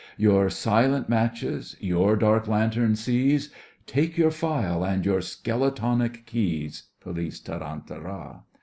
Your 0.17 0.49
silent 0.49 1.09
matches, 1.09 1.75
your 1.79 2.15
dark 2.15 2.47
lantern 2.47 2.95
seize, 2.95 3.53
Take 3.85 4.17
your 4.17 4.31
file 4.31 4.83
and 4.83 5.05
your 5.05 5.19
skeletonic 5.21 6.25
keys. 6.25 6.87
POLICE: 7.01 7.39
Tarantara! 7.41 8.41